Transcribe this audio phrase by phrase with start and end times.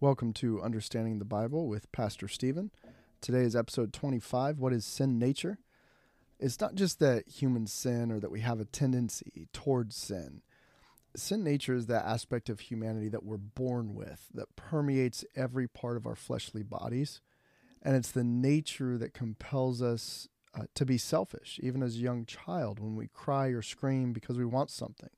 [0.00, 2.70] Welcome to Understanding the Bible with Pastor Steven.
[3.20, 5.58] Today is episode 25 What is Sin Nature?
[6.38, 10.42] It's not just that humans sin or that we have a tendency towards sin.
[11.16, 15.96] Sin nature is that aspect of humanity that we're born with, that permeates every part
[15.96, 17.20] of our fleshly bodies.
[17.82, 22.24] And it's the nature that compels us uh, to be selfish, even as a young
[22.24, 25.10] child when we cry or scream because we want something.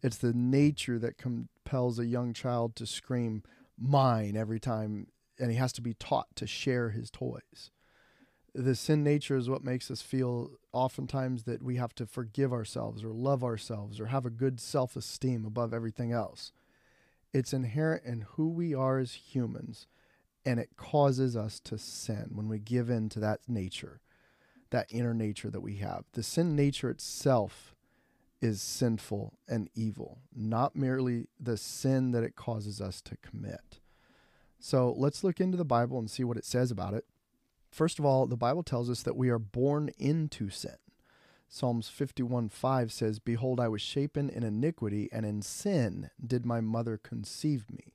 [0.00, 3.42] It's the nature that compels a young child to scream,
[3.78, 7.70] mine every time, and he has to be taught to share his toys.
[8.54, 13.04] The sin nature is what makes us feel oftentimes that we have to forgive ourselves
[13.04, 16.52] or love ourselves or have a good self esteem above everything else.
[17.34, 19.86] It's inherent in who we are as humans,
[20.46, 24.00] and it causes us to sin when we give in to that nature,
[24.70, 26.04] that inner nature that we have.
[26.12, 27.75] The sin nature itself
[28.40, 33.80] is sinful and evil, not merely the sin that it causes us to commit.
[34.58, 37.04] So let's look into the Bible and see what it says about it.
[37.70, 40.76] First of all, the Bible tells us that we are born into sin.
[41.48, 46.60] Psalms 51 5 says, Behold, I was shapen in iniquity, and in sin did my
[46.60, 47.94] mother conceive me.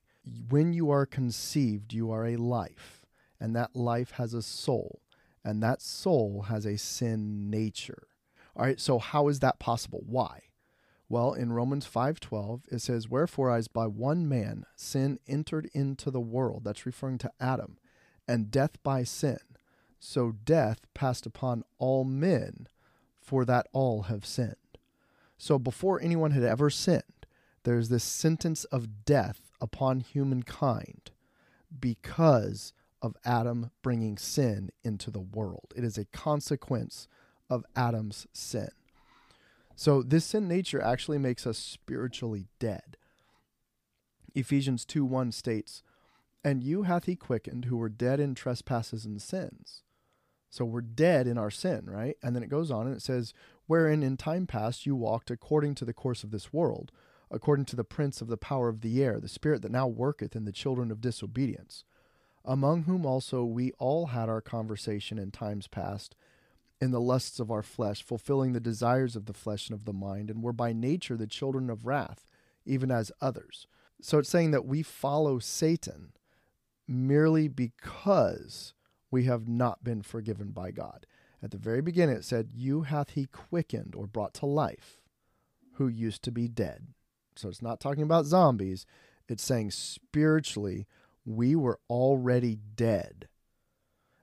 [0.49, 3.05] When you are conceived, you are a life,
[3.39, 5.01] and that life has a soul,
[5.43, 8.07] and that soul has a sin nature.
[8.55, 10.03] All right, so how is that possible?
[10.05, 10.43] Why?
[11.07, 16.21] Well, in Romans 5:12 it says, "Wherefore as by one man sin entered into the
[16.21, 17.77] world," that's referring to Adam,
[18.27, 19.39] "and death by sin,
[19.99, 22.67] so death passed upon all men,
[23.19, 24.55] for that all have sinned."
[25.37, 27.25] So before anyone had ever sinned,
[27.63, 31.11] there's this sentence of death upon humankind
[31.79, 35.73] because of Adam bringing sin into the world.
[35.75, 37.07] It is a consequence
[37.51, 38.69] of Adam's sin.
[39.75, 42.95] So this sin nature actually makes us spiritually dead.
[44.33, 45.83] Ephesians 2 1 states,
[46.45, 49.83] And you hath he quickened who were dead in trespasses and sins.
[50.49, 52.15] So we're dead in our sin, right?
[52.23, 53.33] And then it goes on and it says,
[53.67, 56.91] Wherein in time past you walked according to the course of this world,
[57.29, 60.35] according to the prince of the power of the air, the spirit that now worketh
[60.37, 61.83] in the children of disobedience,
[62.45, 66.15] among whom also we all had our conversation in times past
[66.81, 69.93] in the lusts of our flesh, fulfilling the desires of the flesh and of the
[69.93, 72.25] mind, and were by nature the children of wrath,
[72.65, 73.67] even as others.
[74.01, 76.13] So it's saying that we follow Satan
[76.87, 78.73] merely because
[79.11, 81.05] we have not been forgiven by God.
[81.43, 85.01] At the very beginning, it said, You hath he quickened or brought to life
[85.73, 86.87] who used to be dead.
[87.35, 88.85] So it's not talking about zombies,
[89.29, 90.87] it's saying spiritually,
[91.25, 93.27] we were already dead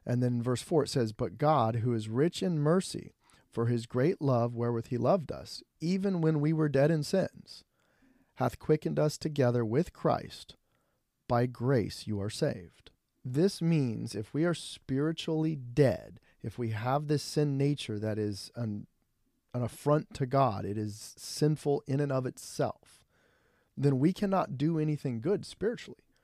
[0.08, 3.12] and then in verse 4 it says, But God, who is rich in mercy,
[3.52, 7.62] for his great love wherewith he loved us, even when we were dead in sins,
[8.36, 10.56] hath quickened us together with Christ.
[11.28, 12.90] By grace you are saved.
[13.22, 18.50] This means if we are spiritually dead, if we have this sin nature that is
[18.56, 18.86] an,
[19.52, 23.04] an affront to God, it is sinful in and of itself,
[23.76, 26.14] then we cannot do anything good spiritually.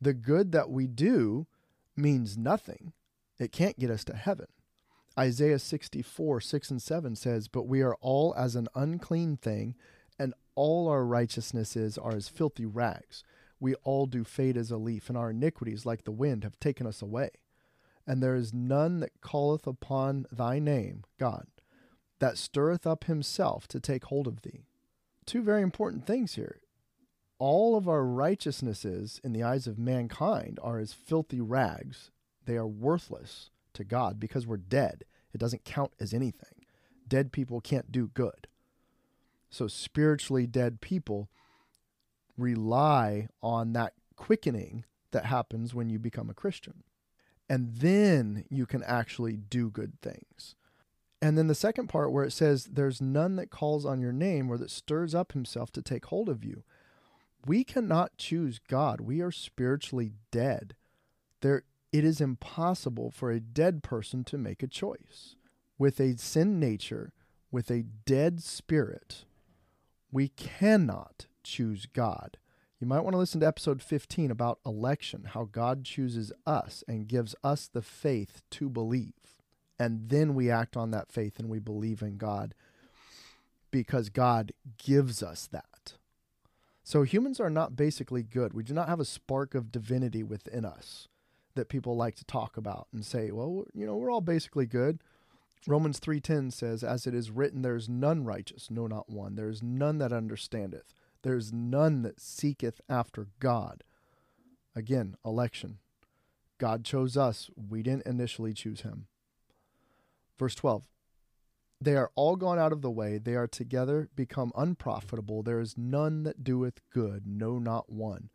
[0.00, 1.46] The good that we do
[1.94, 2.94] means nothing
[3.40, 4.46] it can't get us to heaven.
[5.18, 9.74] Isaiah 64, 6 and 7 says, But we are all as an unclean thing,
[10.18, 13.24] and all our righteousnesses are as filthy rags.
[13.58, 16.86] We all do fade as a leaf, and our iniquities, like the wind, have taken
[16.86, 17.30] us away.
[18.06, 21.46] And there is none that calleth upon thy name, God,
[22.18, 24.64] that stirreth up himself to take hold of thee.
[25.26, 26.60] Two very important things here.
[27.38, 32.10] All of our righteousnesses in the eyes of mankind are as filthy rags,
[32.50, 35.04] they are worthless to God because we're dead.
[35.32, 36.66] It doesn't count as anything.
[37.06, 38.48] Dead people can't do good.
[39.50, 41.28] So, spiritually dead people
[42.36, 46.82] rely on that quickening that happens when you become a Christian.
[47.48, 50.56] And then you can actually do good things.
[51.22, 54.50] And then the second part where it says, There's none that calls on your name
[54.50, 56.64] or that stirs up himself to take hold of you.
[57.46, 59.00] We cannot choose God.
[59.00, 60.74] We are spiritually dead.
[61.42, 65.36] There it is impossible for a dead person to make a choice.
[65.78, 67.12] With a sin nature,
[67.50, 69.24] with a dead spirit,
[70.12, 72.36] we cannot choose God.
[72.78, 77.08] You might want to listen to episode 15 about election, how God chooses us and
[77.08, 79.12] gives us the faith to believe.
[79.78, 82.54] And then we act on that faith and we believe in God
[83.70, 85.94] because God gives us that.
[86.82, 88.52] So humans are not basically good.
[88.52, 91.08] We do not have a spark of divinity within us
[91.54, 95.00] that people like to talk about and say, well, you know, we're all basically good.
[95.66, 99.34] Romans 3:10 says, "As it is written, there is none righteous, no not one.
[99.34, 100.94] There is none that understandeth.
[101.22, 103.84] There is none that seeketh after God."
[104.74, 105.78] Again, election.
[106.58, 107.50] God chose us.
[107.56, 109.06] We didn't initially choose him.
[110.38, 110.88] Verse 12
[111.80, 113.18] They are all gone out of the way.
[113.18, 115.42] They are together become unprofitable.
[115.42, 118.30] There is none that doeth good, no, not one.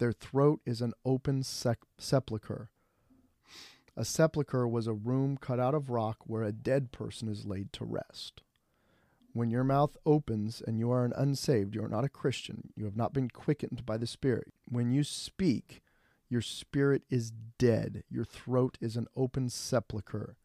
[0.00, 2.70] Their throat is an open sec- sepulchre.
[3.94, 7.70] A sepulchre was a room cut out of rock where a dead person is laid
[7.74, 8.40] to rest.
[9.34, 12.86] When your mouth opens and you are an unsaved, you are not a Christian, you
[12.86, 14.54] have not been quickened by the Spirit.
[14.66, 15.82] When you speak,
[16.30, 18.02] your spirit is dead.
[18.08, 20.38] Your throat is an open sepulchre.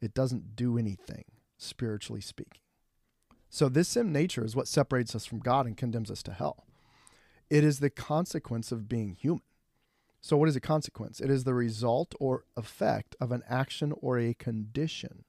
[0.00, 1.24] It doesn't do anything,
[1.58, 2.60] spiritually speaking.
[3.48, 6.66] So, this sin nature is what separates us from God and condemns us to hell.
[7.50, 9.42] It is the consequence of being human.
[10.20, 11.20] So, what is a consequence?
[11.20, 15.24] It is the result or effect of an action or a condition.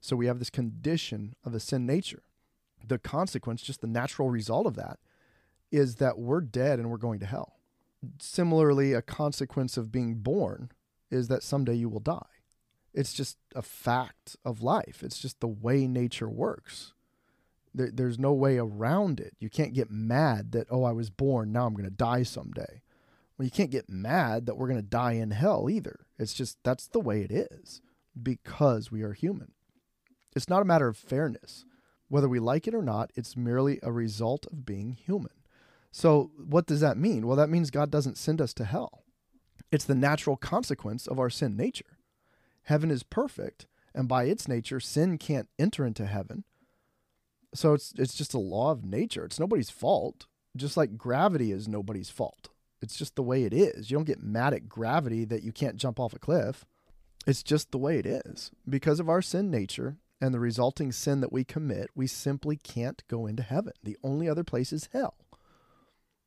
[0.00, 2.22] So, we have this condition of a sin nature.
[2.86, 4.98] The consequence, just the natural result of that,
[5.70, 7.56] is that we're dead and we're going to hell.
[8.18, 10.70] Similarly, a consequence of being born
[11.10, 12.22] is that someday you will die.
[12.92, 16.93] It's just a fact of life, it's just the way nature works.
[17.74, 19.34] There, there's no way around it.
[19.40, 22.82] You can't get mad that, oh, I was born, now I'm going to die someday.
[23.36, 26.06] Well, you can't get mad that we're going to die in hell either.
[26.18, 27.82] It's just that's the way it is
[28.20, 29.52] because we are human.
[30.36, 31.64] It's not a matter of fairness.
[32.08, 35.32] Whether we like it or not, it's merely a result of being human.
[35.90, 37.26] So, what does that mean?
[37.26, 39.04] Well, that means God doesn't send us to hell.
[39.70, 41.98] It's the natural consequence of our sin nature.
[42.64, 46.44] Heaven is perfect, and by its nature, sin can't enter into heaven.
[47.54, 49.24] So it's it's just a law of nature.
[49.24, 50.26] It's nobody's fault.
[50.56, 52.48] Just like gravity is nobody's fault.
[52.82, 53.90] It's just the way it is.
[53.90, 56.64] You don't get mad at gravity that you can't jump off a cliff.
[57.26, 58.50] It's just the way it is.
[58.68, 63.02] Because of our sin nature and the resulting sin that we commit, we simply can't
[63.08, 63.72] go into heaven.
[63.82, 65.14] The only other place is hell.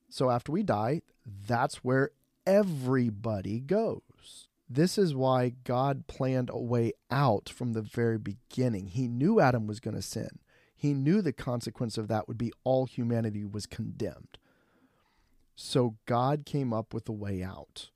[0.10, 2.12] So after we die, that's where
[2.46, 4.48] everybody goes.
[4.70, 8.88] This is why God planned a way out from the very beginning.
[8.88, 10.40] He knew Adam was going to sin.
[10.78, 14.38] He knew the consequence of that would be all humanity was condemned.
[15.56, 17.90] So God came up with a way out.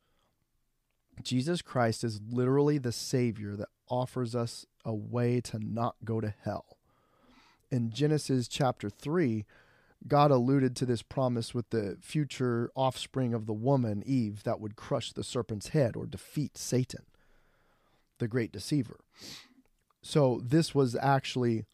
[1.22, 6.34] Jesus Christ is literally the Savior that offers us a way to not go to
[6.44, 6.78] hell.
[7.70, 9.46] In Genesis chapter 3,
[10.08, 14.76] God alluded to this promise with the future offspring of the woman, Eve, that would
[14.76, 17.04] crush the serpent's head or defeat Satan,
[18.18, 19.02] the great deceiver.
[20.02, 21.66] So, this was actually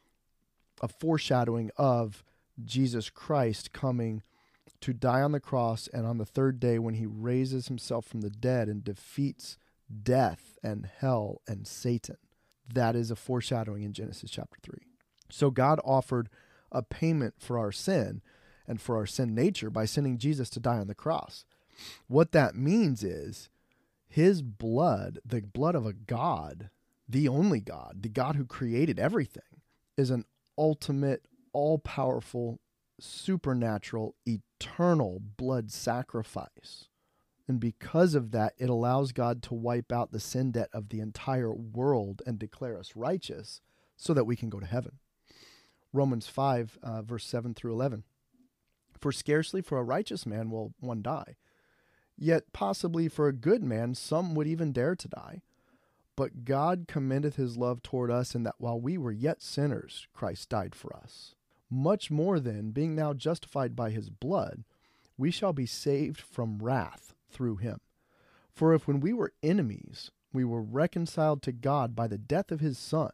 [0.82, 2.24] a foreshadowing of
[2.64, 4.24] Jesus Christ coming
[4.82, 8.22] to die on the cross, and on the third day, when he raises himself from
[8.22, 9.58] the dead and defeats
[10.04, 12.18] death and hell and Satan.
[12.72, 14.76] That is a foreshadowing in Genesis chapter 3.
[15.30, 16.30] So God offered
[16.72, 18.22] a payment for our sin
[18.68, 21.46] and for our sin nature by sending Jesus to die on the cross.
[22.08, 23.50] What that means is
[24.08, 26.70] his blood, the blood of a God,
[27.08, 29.44] the only God, the God who created everything,
[29.96, 30.26] is an
[30.58, 32.60] ultimate, all powerful,
[33.00, 36.88] supernatural, eternal blood sacrifice.
[37.48, 41.00] And because of that, it allows God to wipe out the sin debt of the
[41.00, 43.62] entire world and declare us righteous
[43.96, 45.00] so that we can go to heaven.
[45.94, 48.04] Romans 5, uh, verse 7 through 11.
[49.00, 51.38] For scarcely for a righteous man will one die,
[52.18, 55.42] yet possibly for a good man some would even dare to die.
[56.18, 60.50] But God commendeth his love toward us in that while we were yet sinners, Christ
[60.50, 61.36] died for us.
[61.70, 64.64] Much more then, being now justified by his blood,
[65.16, 67.80] we shall be saved from wrath through him.
[68.52, 72.62] For if when we were enemies, we were reconciled to God by the death of
[72.62, 73.12] his Son,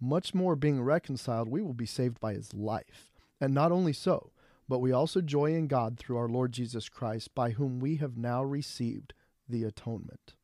[0.00, 3.10] much more being reconciled, we will be saved by his life.
[3.40, 4.30] And not only so,
[4.68, 8.16] but we also joy in God through our Lord Jesus Christ, by whom we have
[8.16, 9.14] now received
[9.48, 10.34] the atonement.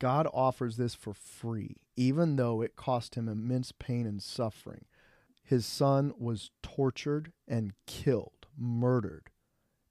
[0.00, 4.86] God offers this for free, even though it cost him immense pain and suffering.
[5.44, 9.30] His son was tortured and killed, murdered,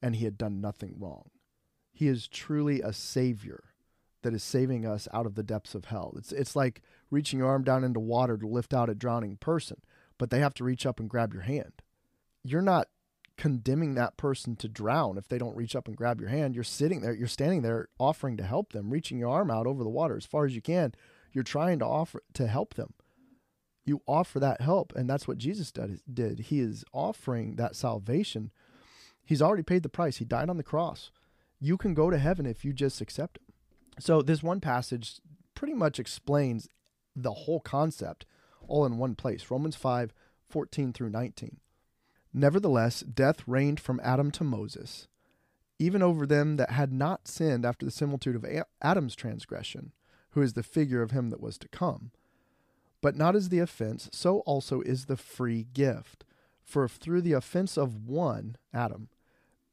[0.02, 1.30] and he had done nothing wrong.
[1.94, 3.66] He is truly a savior
[4.24, 6.14] that is saving us out of the depths of hell.
[6.18, 9.82] It's it's like reaching your arm down into water to lift out a drowning person,
[10.18, 11.74] but they have to reach up and grab your hand.
[12.44, 12.88] You're not
[13.40, 16.54] condemning that person to drown if they don't reach up and grab your hand.
[16.54, 19.82] You're sitting there, you're standing there offering to help them, reaching your arm out over
[19.82, 20.94] the water as far as you can.
[21.32, 22.94] You're trying to offer to help them.
[23.86, 26.40] You offer that help, and that's what Jesus did.
[26.40, 28.52] He is offering that salvation.
[29.24, 30.18] He's already paid the price.
[30.18, 31.10] He died on the cross.
[31.62, 33.54] You can go to heaven if you just accept him.
[34.00, 35.22] So this one passage
[35.56, 36.68] pretty much explains
[37.16, 38.26] the whole concept
[38.68, 39.50] all in one place.
[39.50, 40.14] Romans 5,
[40.50, 41.58] 14 through 19.
[42.34, 45.08] Nevertheless, death reigned from Adam to Moses,
[45.80, 48.46] even over them that had not sinned after the similitude of
[48.82, 49.94] Adam's transgression,
[50.32, 52.12] who is the figure of him that was to come.
[53.02, 56.26] But not as the offense, so also is the free gift.
[56.62, 59.10] For if through the offense of one, Adam,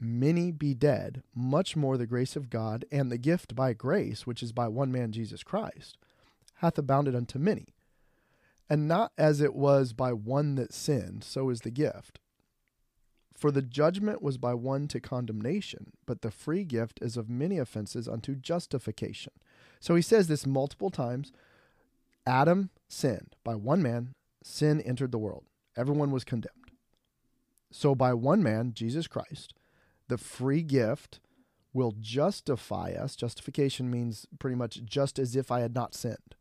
[0.00, 4.42] many be dead, much more the grace of God and the gift by grace, which
[4.42, 5.98] is by one man Jesus Christ,
[6.56, 7.74] hath abounded unto many.
[8.70, 12.18] And not as it was by one that sinned, so is the gift.
[13.36, 17.58] For the judgment was by one to condemnation, but the free gift is of many
[17.58, 19.34] offenses unto justification.
[19.78, 21.32] So he says this multiple times.
[22.26, 23.36] Adam sinned.
[23.44, 25.44] By one man, sin entered the world.
[25.76, 26.54] Everyone was condemned.
[27.70, 29.52] So by one man, Jesus Christ,
[30.08, 31.20] the free gift
[31.74, 33.14] will justify us.
[33.16, 36.36] Justification means pretty much just as if I had not sinned,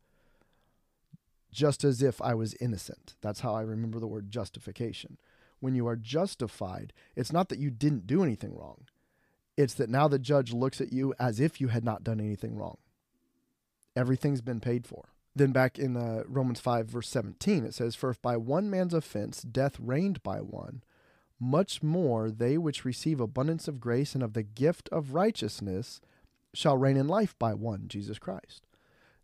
[1.52, 3.16] just as if I was innocent.
[3.20, 5.18] That's how I remember the word justification
[5.66, 8.82] when you are justified, it's not that you didn't do anything wrong.
[9.56, 12.54] It's that now the judge looks at you as if you had not done anything
[12.54, 12.76] wrong.
[13.96, 15.08] Everything's been paid for.
[15.34, 18.94] Then back in uh, Romans 5, verse 17, it says, For if by one man's
[18.94, 20.84] offense death reigned by one,
[21.40, 26.00] much more they which receive abundance of grace and of the gift of righteousness
[26.54, 28.68] shall reign in life by one, Jesus Christ.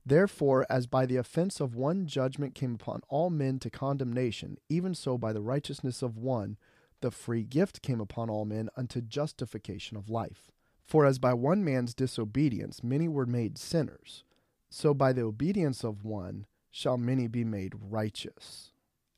[0.05, 4.95] Therefore, as by the offense of one judgment came upon all men to condemnation, even
[4.95, 6.57] so by the righteousness of one
[7.01, 10.51] the free gift came upon all men unto justification of life.
[10.85, 14.25] For as by one man's disobedience many were made sinners,
[14.71, 18.73] so by the obedience of one shall many be made righteous.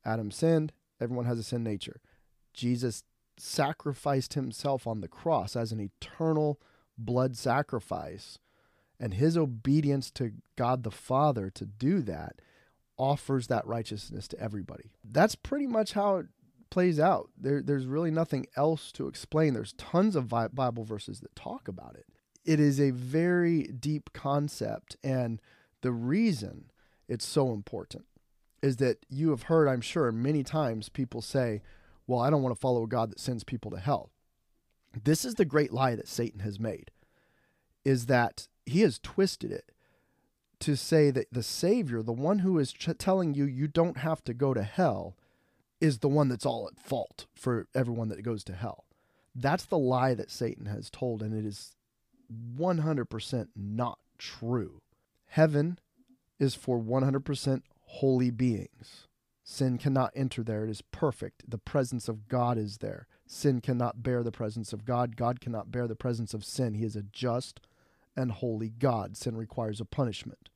[0.04, 2.00] Adam sinned, everyone has a sin nature.
[2.52, 3.04] Jesus
[3.36, 6.60] sacrificed himself on the cross as an eternal
[6.96, 8.38] blood sacrifice
[8.98, 12.40] and his obedience to God the Father to do that
[12.96, 14.92] offers that righteousness to everybody.
[15.02, 16.26] That's pretty much how it
[16.70, 17.30] plays out.
[17.36, 19.54] There, there's really nothing else to explain.
[19.54, 22.06] There's tons of Bible verses that talk about it.
[22.44, 25.40] It is a very deep concept, and
[25.80, 26.70] the reason
[27.08, 28.04] it's so important
[28.62, 31.62] is that you have heard, I'm sure, many times people say,
[32.06, 34.10] Well, I don't want to follow a God that sends people to hell.
[35.02, 36.90] This is the great lie that Satan has made
[37.84, 39.72] is that he has twisted it
[40.60, 44.22] to say that the Savior, the one who is ch- telling you you don't have
[44.24, 45.16] to go to hell,
[45.80, 48.84] is the one that's all at fault for everyone that goes to hell.
[49.34, 51.74] That's the lie that Satan has told, and it is
[52.56, 54.80] 100% not true.
[55.26, 55.78] Heaven
[56.38, 59.06] is for 100% holy beings.
[59.42, 60.64] Sin cannot enter there.
[60.64, 61.50] It is perfect.
[61.50, 63.06] The presence of God is there.
[63.26, 65.16] Sin cannot bear the presence of God.
[65.16, 66.74] God cannot bear the presence of sin.
[66.74, 67.60] He is a just,
[68.16, 69.16] and holy God.
[69.16, 70.48] Sin requires a punishment.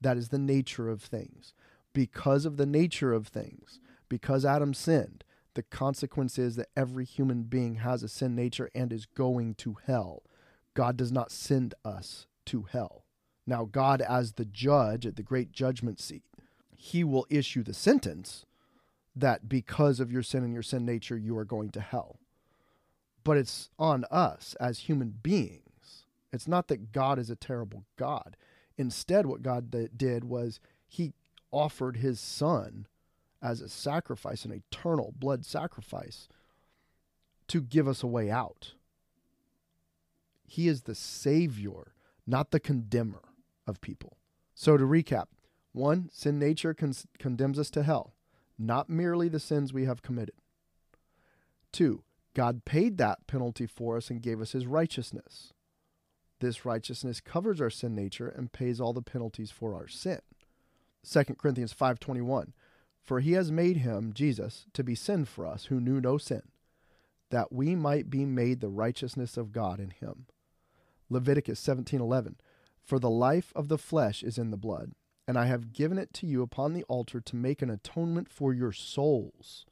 [0.00, 1.54] That is the nature of things.
[1.92, 7.42] Because of the nature of things, because Adam sinned, the consequence is that every human
[7.42, 10.22] being has a sin nature and is going to hell.
[10.74, 13.04] God does not send us to hell.
[13.46, 16.22] Now, God, as the judge at the great judgment seat,
[16.76, 18.46] he will issue the sentence
[19.16, 22.20] that because of your sin and your sin nature, you are going to hell.
[23.24, 25.69] But it's on us as human beings
[26.32, 28.36] it's not that God is a terrible God.
[28.76, 31.12] Instead, what God did was he
[31.50, 32.86] offered his son
[33.42, 36.28] as a sacrifice, an eternal blood sacrifice,
[37.48, 38.74] to give us a way out.
[40.46, 41.94] He is the Savior,
[42.26, 43.22] not the condemner
[43.66, 44.16] of people.
[44.54, 45.26] So, to recap
[45.72, 48.14] one, sin nature con- condemns us to hell,
[48.58, 50.34] not merely the sins we have committed.
[51.72, 52.02] Two,
[52.34, 55.52] God paid that penalty for us and gave us his righteousness.
[56.40, 60.20] This righteousness covers our sin nature and pays all the penalties for our sin.
[61.04, 62.52] 2 Corinthians 5:21
[63.00, 66.42] For he has made him Jesus to be sin for us who knew no sin
[67.30, 70.26] that we might be made the righteousness of God in him.
[71.08, 72.36] Leviticus 17:11
[72.82, 74.92] For the life of the flesh is in the blood
[75.28, 78.52] and I have given it to you upon the altar to make an atonement for
[78.52, 79.64] your souls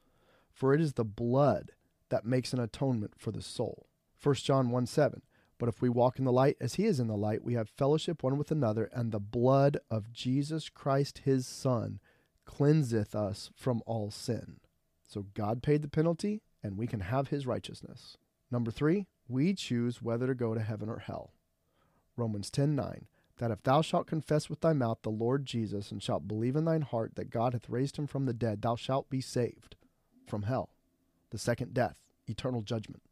[0.59, 1.71] for it is the blood
[2.09, 3.87] that makes an atonement for the soul.
[4.21, 5.23] 1 John 1 7.
[5.59, 7.69] But if we walk in the light as he is in the light, we have
[7.69, 11.99] fellowship one with another, and the blood of Jesus Christ his Son
[12.47, 14.61] cleanseth us from all sin.
[15.07, 18.17] So God paid the penalty, and we can have his righteousness.
[18.51, 21.33] Number three, we choose whether to go to heaven or hell.
[22.17, 23.07] Romans 10 9.
[23.39, 26.65] That if thou shalt confess with thy mouth the Lord Jesus, and shalt believe in
[26.65, 29.77] thine heart that God hath raised him from the dead, thou shalt be saved
[30.27, 30.71] from hell,
[31.31, 33.03] the second death, eternal judgment.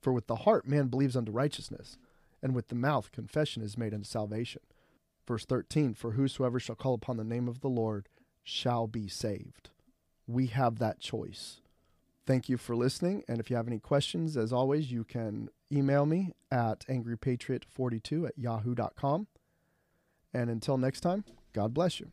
[0.00, 1.98] For with the heart man believes unto righteousness,
[2.42, 4.62] and with the mouth confession is made unto salvation.
[5.26, 8.08] Verse 13 For whosoever shall call upon the name of the Lord
[8.42, 9.70] shall be saved.
[10.26, 11.60] We have that choice.
[12.26, 13.22] Thank you for listening.
[13.28, 18.38] And if you have any questions, as always, you can email me at angrypatriot42 at
[18.38, 19.28] yahoo.com.
[20.34, 22.10] And until next time, God bless you.